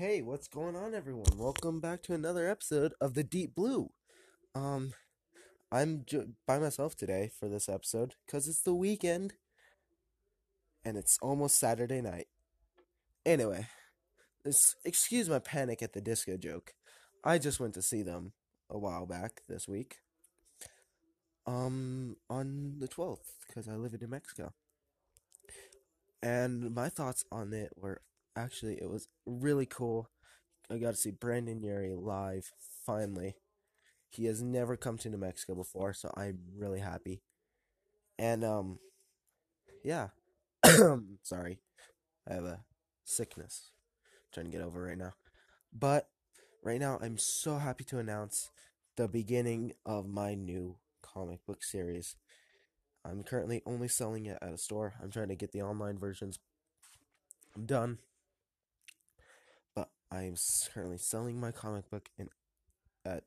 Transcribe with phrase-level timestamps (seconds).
[0.00, 1.36] Hey, what's going on, everyone?
[1.36, 3.90] Welcome back to another episode of the Deep Blue.
[4.54, 4.94] Um,
[5.70, 9.34] I'm ju- by myself today for this episode because it's the weekend
[10.86, 12.28] and it's almost Saturday night.
[13.26, 13.66] Anyway,
[14.42, 16.72] this excuse my panic at the disco joke.
[17.22, 18.32] I just went to see them
[18.70, 19.96] a while back this week.
[21.46, 24.54] Um, on the 12th because I live in New Mexico.
[26.22, 28.00] And my thoughts on it were
[28.42, 30.08] actually it was really cool.
[30.70, 32.52] I got to see Brendon Urie live
[32.86, 33.34] finally.
[34.08, 37.22] He has never come to New Mexico before, so I'm really happy.
[38.18, 38.78] And um
[39.84, 40.08] yeah.
[41.22, 41.58] Sorry.
[42.28, 42.60] I have a
[43.04, 43.70] sickness
[44.14, 45.12] I'm trying to get over right now.
[45.72, 46.08] But
[46.62, 48.50] right now I'm so happy to announce
[48.96, 52.16] the beginning of my new comic book series.
[53.04, 54.94] I'm currently only selling it at a store.
[55.02, 56.38] I'm trying to get the online versions
[57.56, 57.98] I'm done
[60.10, 60.34] I am
[60.72, 62.28] currently selling my comic book in
[63.04, 63.24] at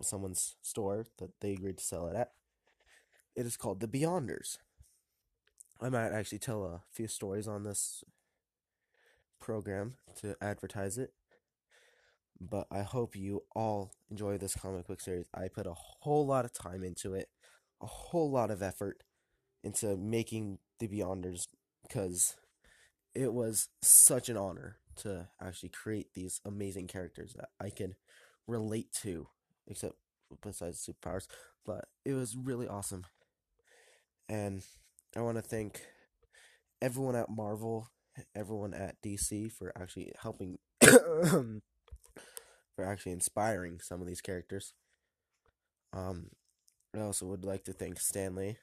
[0.00, 2.32] someone's store that they agreed to sell it at.
[3.34, 4.58] It is called The Beyonders.
[5.80, 8.04] I might actually tell a few stories on this
[9.40, 11.12] program to advertise it.
[12.40, 15.26] But I hope you all enjoy this comic book series.
[15.34, 17.28] I put a whole lot of time into it,
[17.80, 19.02] a whole lot of effort
[19.62, 21.46] into making The Beyonders
[21.82, 22.36] because
[23.14, 27.94] it was such an honor to actually create these amazing characters that I can
[28.46, 29.28] relate to,
[29.66, 29.94] except
[30.42, 31.26] besides superpowers.
[31.64, 33.04] But it was really awesome.
[34.28, 34.62] And
[35.16, 35.82] I want to thank
[36.80, 37.88] everyone at Marvel,
[38.34, 41.60] everyone at DC for actually helping, for
[42.84, 44.74] actually inspiring some of these characters.
[45.92, 46.30] Um,
[46.94, 48.56] I also would like to thank Stan Lee,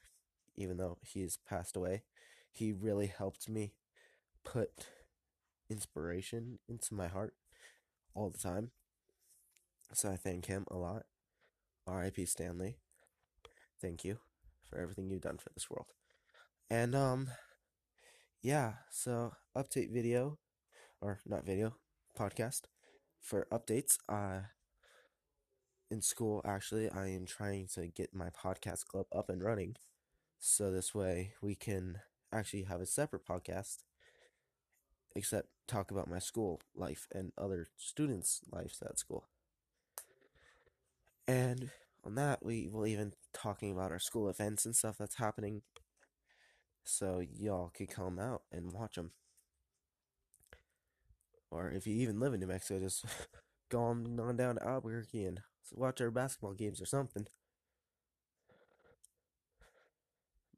[0.56, 2.02] even though he's passed away.
[2.52, 3.74] He really helped me
[4.44, 4.86] put
[5.70, 7.34] inspiration into my heart
[8.14, 8.70] all the time.
[9.92, 11.04] So I thank him a lot.
[11.86, 12.24] R.I.P.
[12.26, 12.76] Stan Lee.
[13.80, 14.18] Thank you
[14.68, 15.86] for everything you've done for this world.
[16.70, 17.30] And um
[18.42, 20.38] yeah, so update video
[21.00, 21.76] or not video,
[22.18, 22.62] podcast
[23.20, 23.98] for updates.
[24.08, 24.48] Uh
[25.90, 29.76] in school actually I am trying to get my podcast club up and running
[30.38, 32.00] so this way we can
[32.32, 33.78] actually have a separate podcast
[35.14, 39.24] except talk about my school life and other students' lives at school.
[41.28, 41.70] And
[42.04, 45.62] on that, we will even talking about our school events and stuff that's happening,
[46.84, 49.12] so y'all could come out and watch them.
[51.50, 53.04] Or if you even live in New Mexico, just
[53.70, 55.40] go on, down to Albuquerque and
[55.72, 57.26] watch our basketball games or something.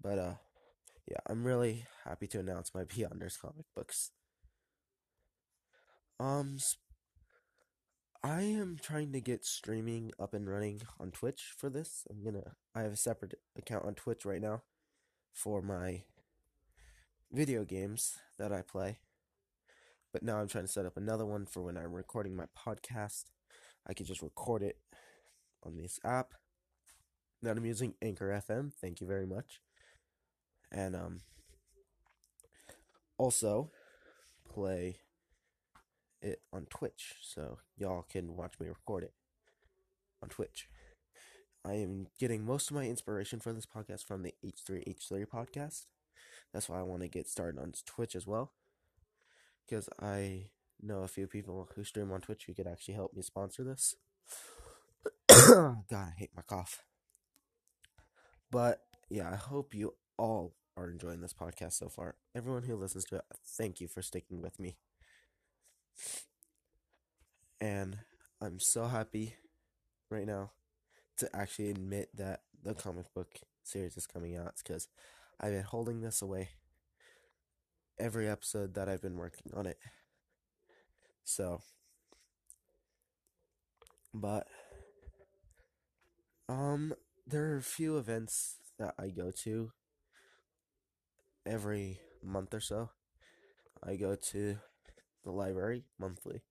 [0.01, 0.35] But uh,
[1.07, 4.11] yeah, I'm really happy to announce my Beyonders comic books
[6.23, 6.59] um,
[8.23, 12.07] I am trying to get streaming up and running on Twitch for this.
[12.09, 12.55] I'm gonna.
[12.75, 14.63] I have a separate account on Twitch right now
[15.33, 16.05] for my
[17.33, 18.99] video games that I play.
[20.13, 23.25] But now I'm trying to set up another one for when I'm recording my podcast.
[23.87, 24.79] I can just record it
[25.65, 26.35] on this app.
[27.43, 28.73] that I'm using Anchor FM.
[28.73, 29.61] Thank you very much.
[30.71, 31.21] And um
[33.19, 33.71] also
[34.49, 34.99] play
[36.23, 39.13] it on Twitch, so y'all can watch me record it
[40.23, 40.69] on Twitch.
[41.65, 45.87] I am getting most of my inspiration for this podcast from the H3H3 podcast.
[46.53, 48.53] That's why I want to get started on Twitch as well.
[49.67, 50.47] Because I
[50.81, 53.95] know a few people who stream on Twitch who could actually help me sponsor this.
[55.29, 56.83] God, I hate my cough.
[58.51, 62.17] But yeah, I hope you all are enjoying this podcast so far.
[62.35, 64.77] Everyone who listens to it, thank you for sticking with me.
[67.61, 67.99] And
[68.41, 69.37] I'm so happy
[70.11, 70.53] right now
[71.19, 74.89] to actually admit that the comic book series is coming out because
[75.41, 76.51] I've been holding this away
[77.99, 79.79] every episode that I've been working on it.
[81.25, 81.61] So,
[84.15, 84.47] but,
[86.49, 86.95] um,
[87.27, 89.73] there are a few events that I go to
[91.47, 92.91] every month or so.
[93.83, 94.59] I go to
[95.25, 96.43] the library monthly.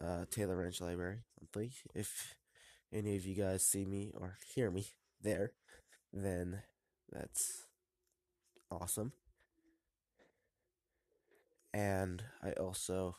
[0.00, 1.72] Uh, Taylor Ranch Library monthly.
[1.94, 2.34] If
[2.92, 4.86] any of you guys see me or hear me
[5.22, 5.52] there,
[6.12, 6.62] then
[7.10, 7.66] that's
[8.70, 9.12] awesome.
[11.72, 13.16] And I also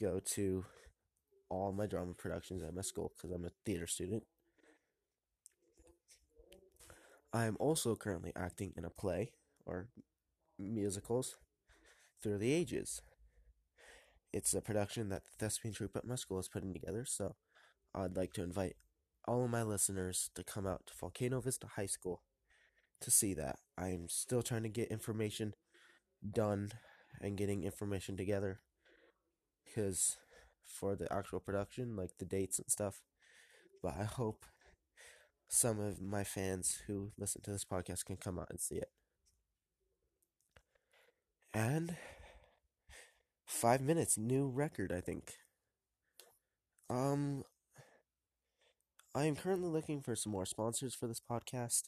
[0.00, 0.64] go to
[1.48, 4.24] all my drama productions at my school because I'm a theater student.
[7.32, 9.32] I am also currently acting in a play
[9.66, 9.88] or
[10.58, 11.36] musicals
[12.22, 13.02] through the ages
[14.34, 17.36] it's a production that the Thespian Troupe at my school is putting together, so
[17.94, 18.74] I'd like to invite
[19.28, 22.20] all of my listeners to come out to Volcano Vista High School
[23.00, 23.60] to see that.
[23.78, 25.54] I'm still trying to get information
[26.28, 26.72] done
[27.20, 28.60] and getting information together
[29.64, 30.16] because
[30.64, 33.02] for the actual production, like the dates and stuff.
[33.84, 34.46] But I hope
[35.48, 38.90] some of my fans who listen to this podcast can come out and see it.
[41.52, 41.96] And
[43.54, 45.38] five minutes, new record, I think.
[46.90, 47.44] Um,
[49.14, 51.84] I am currently looking for some more sponsors for this podcast.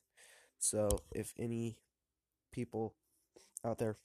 [0.58, 1.78] So if any
[2.52, 2.94] people
[3.64, 3.96] out there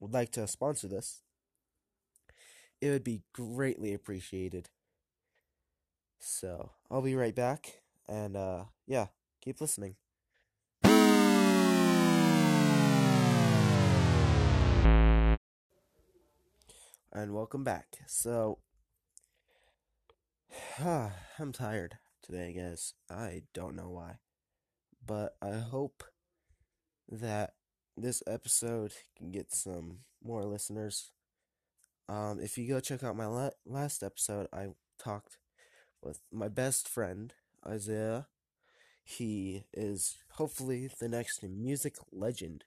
[0.00, 1.22] would like to sponsor this,
[2.80, 4.68] it would be greatly appreciated.
[6.18, 9.08] So I'll be right back, and uh, yeah,
[9.40, 9.96] keep listening.
[17.14, 18.00] And welcome back.
[18.06, 18.58] So,
[21.38, 22.94] I'm tired today, guys.
[23.10, 24.16] I don't know why.
[25.06, 26.04] But I hope
[27.08, 27.54] that
[27.96, 31.10] this episode can get some more listeners.
[32.08, 34.68] Um, if you go check out my la- last episode, I
[34.98, 35.38] talked
[36.02, 37.34] with my best friend,
[37.66, 38.28] Isaiah.
[39.04, 42.64] He is hopefully the next music legend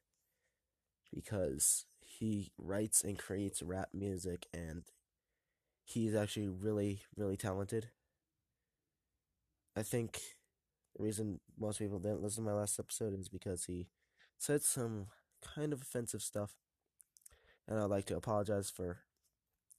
[1.13, 1.85] because
[2.19, 4.83] he writes and creates rap music and
[5.83, 7.89] he's actually really, really talented.
[9.75, 10.19] I think
[10.95, 13.87] the reason most people didn't listen to my last episode is because he
[14.37, 15.07] said some
[15.55, 16.55] kind of offensive stuff.
[17.67, 18.99] And I'd like to apologize for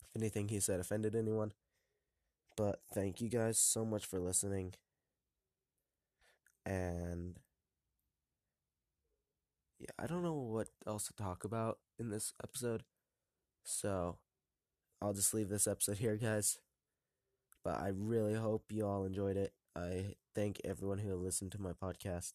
[0.04, 1.52] if anything he said offended anyone.
[2.56, 4.74] But thank you guys so much for listening.
[6.64, 7.36] And
[9.78, 12.84] yeah, I don't know what else to talk about in this episode.
[13.64, 14.18] So
[15.00, 16.58] I'll just leave this episode here, guys.
[17.64, 19.52] But I really hope you all enjoyed it.
[19.76, 22.32] I thank everyone who listened to my podcast.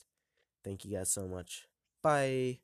[0.64, 1.68] Thank you guys so much.
[2.02, 2.60] Bye.